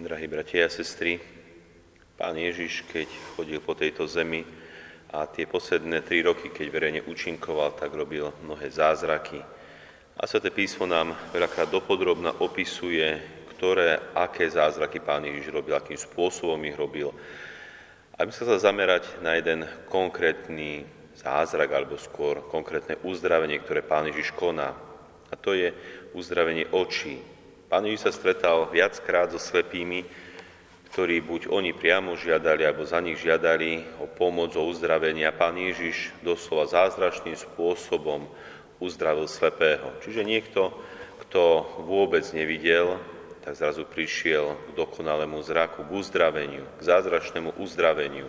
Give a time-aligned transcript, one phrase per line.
[0.00, 1.20] Drahí bratia a sestry,
[2.16, 3.04] pán Ježiš, keď
[3.36, 4.40] chodil po tejto zemi
[5.12, 9.44] a tie posledné tri roky, keď verejne účinkoval, tak robil mnohé zázraky.
[10.16, 13.12] A Sveté písmo nám veľakrát dopodrobne opisuje,
[13.52, 17.12] ktoré, aké zázraky pán Ježiš robil, akým spôsobom ich robil.
[18.16, 24.32] A my sa zamerať na jeden konkrétny zázrak, alebo skôr konkrétne uzdravenie, ktoré pán Ježiš
[24.32, 24.72] koná.
[25.28, 25.76] A to je
[26.16, 27.20] uzdravenie očí.
[27.70, 30.02] Pán Ježiš sa stretal viackrát so slepými,
[30.90, 35.22] ktorí buď oni priamo žiadali, alebo za nich žiadali o pomoc, o uzdravenie.
[35.22, 38.26] A pán Ježiš doslova zázračným spôsobom
[38.82, 39.86] uzdravil slepého.
[40.02, 40.74] Čiže niekto,
[41.22, 42.98] kto vôbec nevidel,
[43.46, 48.26] tak zrazu prišiel k dokonalému zraku, k uzdraveniu, k zázračnému uzdraveniu.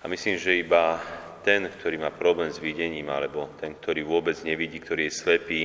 [0.00, 0.96] A myslím, že iba
[1.44, 5.62] ten, ktorý má problém s videním, alebo ten, ktorý vôbec nevidí, ktorý je slepý,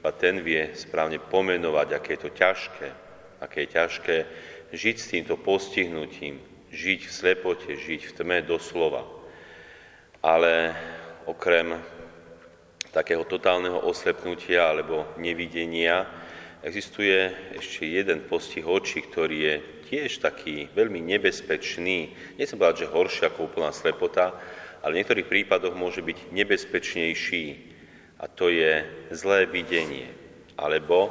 [0.00, 2.88] a ten vie správne pomenovať, aké je to ťažké,
[3.40, 4.16] aké je ťažké
[4.72, 6.40] žiť s týmto postihnutím,
[6.72, 9.04] žiť v slepote, žiť v tme doslova.
[10.24, 10.76] Ale
[11.26, 11.76] okrem
[12.92, 16.06] takého totálneho oslepnutia alebo nevidenia
[16.60, 19.54] existuje ešte jeden postih očí, ktorý je
[19.90, 22.12] tiež taký veľmi nebezpečný.
[22.36, 24.36] Nechcem povedať, že horší ako úplná slepota,
[24.84, 27.44] ale v niektorých prípadoch môže byť nebezpečnejší
[28.20, 28.84] a to je
[29.16, 30.12] zlé videnie.
[30.60, 31.08] Alebo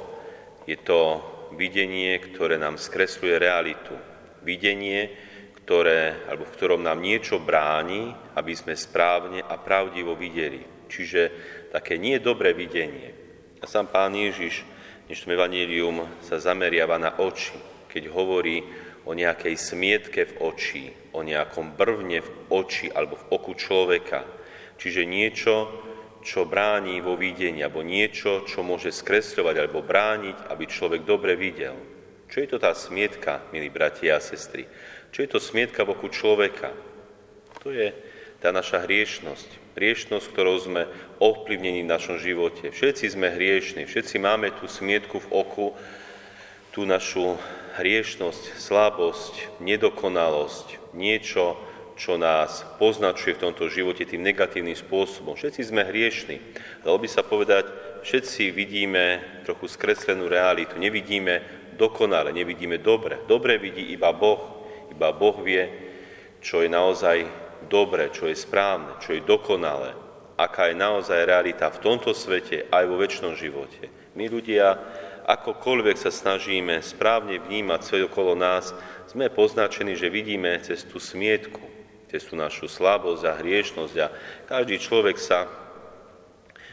[0.69, 1.17] je to
[1.57, 3.97] videnie, ktoré nám skresluje realitu.
[4.45, 5.09] Videnie,
[5.65, 10.61] ktoré, alebo v ktorom nám niečo bráni, aby sme správne a pravdivo videli.
[10.89, 11.21] Čiže
[11.73, 13.13] také nie dobré videnie.
[13.61, 14.65] A sám pán Ježiš
[15.09, 17.57] v evanílium sa zameriava na oči,
[17.89, 18.61] keď hovorí
[19.09, 20.85] o nejakej smietke v oči,
[21.17, 24.21] o nejakom brvne v oči alebo v oku človeka.
[24.77, 25.89] Čiže niečo,
[26.23, 31.76] čo bráni vo videní, alebo niečo, čo môže skresľovať alebo brániť, aby človek dobre videl.
[32.30, 34.70] Čo je to tá smietka, milí bratia a sestry?
[35.09, 36.70] Čo je to smietka v oku človeka?
[37.66, 37.92] To je
[38.39, 39.73] tá naša hriešnosť.
[39.73, 40.92] Hriešnosť, ktorou sme
[41.23, 42.70] ovplyvnení v našom živote.
[42.70, 45.67] Všetci sme hriešni, všetci máme tú smietku v oku,
[46.76, 47.39] tú našu
[47.80, 51.55] hriešnosť, slabosť, nedokonalosť, niečo,
[51.99, 55.36] čo nás poznačuje v tomto živote tým negatívnym spôsobom.
[55.36, 56.39] Všetci sme hriešni.
[56.80, 57.67] Dalo by sa povedať,
[58.08, 60.80] všetci vidíme trochu skreslenú realitu.
[60.80, 61.43] Nevidíme
[61.76, 63.20] dokonale, nevidíme dobre.
[63.27, 64.64] Dobre vidí iba Boh.
[64.95, 65.67] Iba Boh vie,
[66.39, 67.27] čo je naozaj
[67.67, 69.92] dobre, čo je správne, čo je dokonalé.
[70.39, 73.92] Aká je naozaj realita v tomto svete aj vo väčšnom živote.
[74.16, 74.80] My ľudia,
[75.27, 78.71] akokoľvek sa snažíme správne vnímať svet okolo nás,
[79.11, 81.79] sme poznačení, že vidíme cez tú smietku,
[82.09, 84.08] cez tú našu slabosť a hriešnosť a
[84.49, 85.45] každý človek sa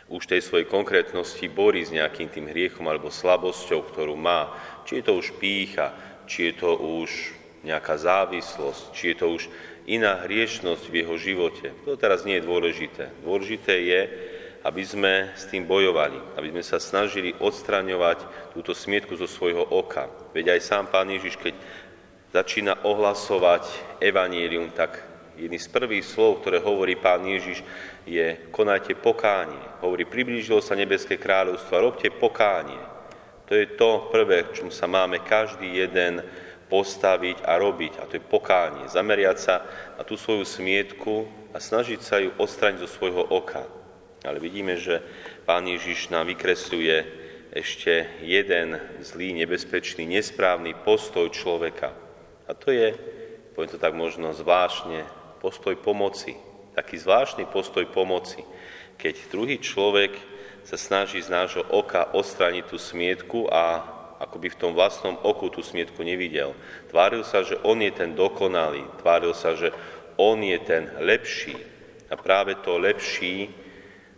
[0.06, 4.54] už tej svojej konkrétnosti borí s nejakým tým hriechom alebo slabosťou, ktorú má.
[4.86, 5.92] Či je to už pícha,
[6.30, 7.10] či je to už
[7.66, 9.42] nejaká závislosť, či je to už
[9.90, 11.74] iná hriešnosť v jeho živote.
[11.82, 13.10] To teraz nie je dôležité.
[13.26, 14.00] Dôležité je,
[14.62, 20.06] aby sme s tým bojovali, aby sme sa snažili odstraňovať túto smietku zo svojho oka.
[20.34, 21.54] Veď aj sám Pán Ježiš, keď
[22.34, 23.66] začína ohlasovať
[24.02, 27.60] evanílium, tak Jedný z prvých slov, ktoré hovorí pán Ježiš,
[28.08, 29.60] je konajte pokánie.
[29.84, 32.80] Hovorí, priblížilo sa nebeské kráľovstvo, robte pokánie.
[33.46, 36.24] To je to prvé, k čomu sa máme každý jeden
[36.66, 38.90] postaviť a robiť, a to je pokánie.
[38.90, 39.54] Zameriať sa
[39.94, 43.68] na tú svoju smietku a snažiť sa ju odstraniť zo svojho oka.
[44.26, 44.98] Ale vidíme, že
[45.46, 46.96] pán Ježiš nám vykresľuje
[47.54, 51.94] ešte jeden zlý, nebezpečný, nesprávny postoj človeka.
[52.44, 52.92] A to je,
[53.54, 55.06] poviem to tak možno zvláštne,
[55.38, 56.36] postoj pomoci,
[56.76, 58.44] taký zvláštny postoj pomoci,
[58.96, 60.16] keď druhý človek
[60.66, 65.60] sa snaží z nášho oka odstrániť tú smietku a akoby v tom vlastnom oku tú
[65.60, 66.56] smietku nevidel.
[66.88, 69.70] Tváril sa, že on je ten dokonalý, tváril sa, že
[70.16, 71.56] on je ten lepší.
[72.08, 73.52] A práve to lepší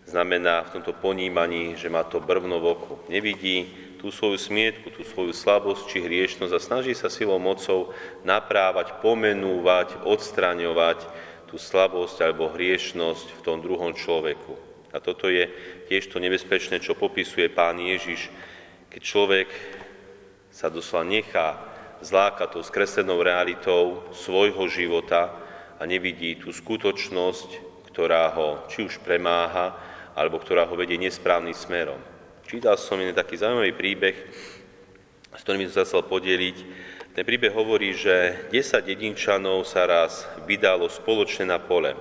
[0.06, 2.94] znamená v tomto ponímaní, že má to brvno v oku.
[3.12, 7.90] Nevidí tú svoju smietku, tú svoju slabosť či hriešnosť a snaží sa silou mocou
[8.22, 11.02] naprávať, pomenúvať, odstraňovať
[11.50, 14.54] tú slabosť alebo hriešnosť v tom druhom človeku.
[14.94, 15.50] A toto je
[15.90, 18.32] tiež to nebezpečné, čo popisuje pán Ježiš,
[18.88, 19.48] keď človek
[20.48, 21.48] sa doslova nechá
[22.00, 25.34] zlákať tou skreslenou realitou svojho života
[25.76, 29.74] a nevidí tú skutočnosť, ktorá ho či už premáha,
[30.14, 32.17] alebo ktorá ho vedie nesprávnym smerom.
[32.48, 34.16] Čítal som jeden taký zaujímavý príbeh,
[35.36, 36.56] s ktorým som sa chcel podeliť.
[37.12, 41.92] Ten príbeh hovorí, že 10 dedinčanov sa raz vydalo spoločne na pole.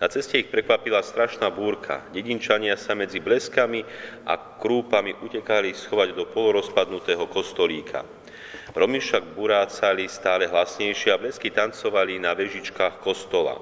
[0.00, 2.00] Na ceste ich prekvapila strašná búrka.
[2.16, 3.84] Dedinčania sa medzi bleskami
[4.24, 8.00] a krúpami utekali schovať do polorozpadnutého kostolíka.
[8.72, 13.60] Romy však burácali stále hlasnejšie a blesky tancovali na vežičkách kostola.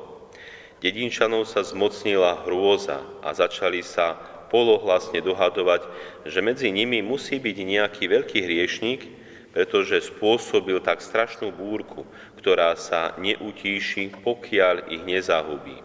[0.79, 5.87] Dedinčanov sa zmocnila hrôza a začali sa polohlasne dohadovať,
[6.25, 9.01] že medzi nimi musí byť nejaký veľký hriešník,
[9.53, 12.05] pretože spôsobil tak strašnú búrku,
[12.41, 15.81] ktorá sa neutíši, pokiaľ ich nezahubí.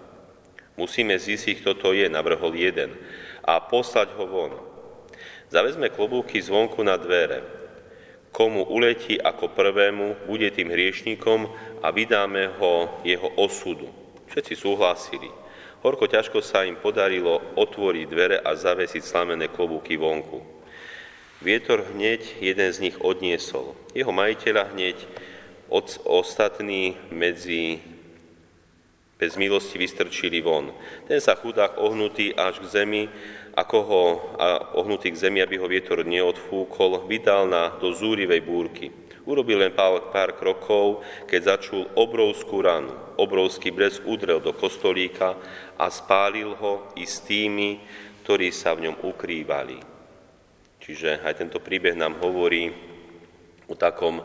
[0.74, 2.98] Musíme zistiť, kto to je, navrhol jeden,
[3.45, 4.54] a poslať ho von.
[5.54, 7.45] Zavezme klobúky zvonku na dvere,
[8.33, 11.45] komu uletí ako prvému, bude tým hriešníkom
[11.86, 13.86] a vydáme ho jeho osudu.
[14.33, 15.30] Všetci súhlasili.
[15.83, 20.39] Horko ťažko sa im podarilo otvoriť dvere a zavesiť slamené klobúky vonku.
[21.44, 23.75] Vietor hneď jeden z nich odniesol.
[23.91, 24.95] Jeho majiteľa hneď
[25.68, 27.83] od, ostatní medzi
[29.19, 30.71] bez milosti vystrčili von.
[31.03, 33.03] Ten sa chudák ohnutý až k zemi
[33.53, 34.03] ako ho
[34.39, 34.47] a
[34.79, 38.89] ohnutý k zemi, aby ho vietor neodfúkol, vydal na do zúrivej búrky.
[39.24, 41.00] Urobil len pár, pár krokov,
[41.31, 42.92] keď začul obrovskú ranu.
[43.16, 45.40] Obrovský brez udrel do kostolíka
[45.80, 47.80] a spálil ho i s tými,
[48.28, 49.80] ktorí sa v ňom ukrývali.
[50.84, 52.68] Čiže aj tento príbeh nám hovorí
[53.72, 54.20] o takom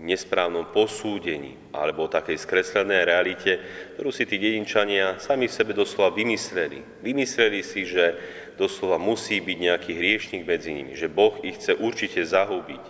[0.00, 3.60] nesprávnom posúdení alebo o takej skreslenej realite,
[3.96, 7.04] ktorú si tí dedinčania sami v sebe doslova vymysleli.
[7.04, 8.16] Vymysleli si, že
[8.56, 12.84] doslova musí byť nejaký hriešnik medzi nimi, že Boh ich chce určite zahubiť,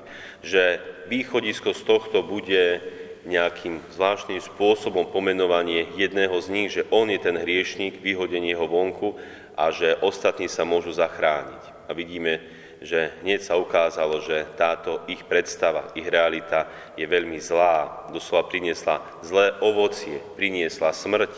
[0.46, 0.78] že
[1.10, 2.82] východisko z tohto bude
[3.22, 9.14] nejakým zvláštnym spôsobom pomenovanie jedného z nich, že on je ten hriešnik, vyhodenie ho vonku
[9.54, 11.86] a že ostatní sa môžu zachrániť.
[11.86, 12.42] A vidíme,
[12.82, 16.66] že hneď sa ukázalo, že táto ich predstava, ich realita
[16.98, 21.32] je veľmi zlá, doslova priniesla zlé ovocie, priniesla smrť,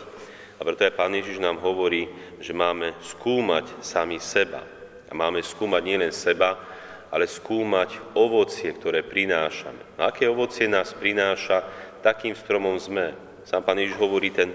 [0.54, 2.06] a preto aj Pán Ježiš nám hovorí,
[2.38, 4.62] že máme skúmať sami seba.
[5.10, 6.56] A máme skúmať nielen seba,
[7.10, 9.98] ale skúmať ovocie, ktoré prinášame.
[9.98, 11.62] A aké ovocie nás prináša,
[12.02, 13.14] takým stromom sme.
[13.44, 14.54] Sám Pán Ježiš hovorí ten,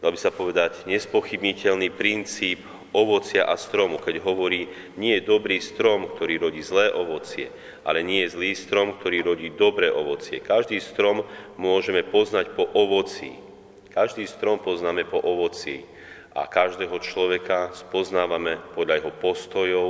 [0.00, 4.66] dal by sa povedať, nespochybniteľný princíp ovocia a stromu, keď hovorí,
[4.98, 7.50] nie je dobrý strom, ktorý rodí zlé ovocie,
[7.86, 10.42] ale nie je zlý strom, ktorý rodí dobré ovocie.
[10.42, 11.22] Každý strom
[11.54, 13.34] môžeme poznať po ovoci.
[13.90, 15.82] Každý strom poznáme po ovoci
[16.34, 19.88] a každého človeka spoznávame podľa jeho postojov,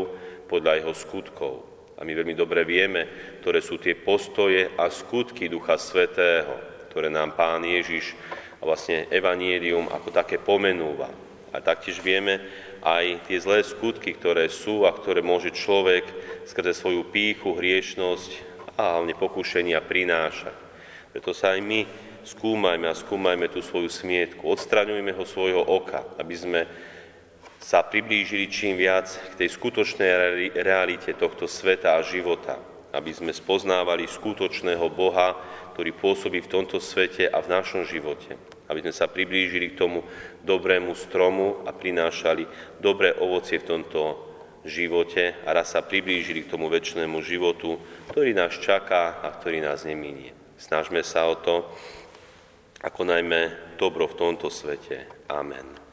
[0.48, 1.54] podľa jeho skutkov.
[2.00, 3.04] A my veľmi dobre vieme,
[3.44, 6.56] ktoré sú tie postoje a skutky Ducha Svetého,
[6.88, 8.16] ktoré nám Pán Ježiš
[8.56, 11.12] a vlastne Evanielium ako také pomenúva.
[11.52, 12.40] A taktiež vieme
[12.80, 16.04] aj tie zlé skutky, ktoré sú a ktoré môže človek
[16.48, 18.30] skrze svoju píchu, hriešnosť
[18.80, 20.56] a hlavne pokušenia prinášať.
[21.12, 21.80] Preto sa aj my
[22.24, 26.60] skúmajme a skúmajme tú svoju smietku, odstraňujme ho svojho oka, aby sme
[27.60, 30.10] sa priblížili čím viac k tej skutočnej
[30.64, 32.56] realite tohto sveta a života,
[32.96, 35.36] aby sme spoznávali skutočného Boha,
[35.76, 38.34] ktorý pôsobí v tomto svete a v našom živote,
[38.70, 40.06] aby sme sa priblížili k tomu
[40.46, 42.46] dobrému stromu a prinášali
[42.78, 44.30] dobré ovocie v tomto
[44.62, 47.80] živote a raz sa priblížili k tomu väčšnému životu,
[48.14, 50.30] ktorý nás čaká a ktorý nás neminie.
[50.60, 51.66] Snažme sa o to,
[52.80, 55.08] ako najmä dobro v tomto svete.
[55.28, 55.89] Amen.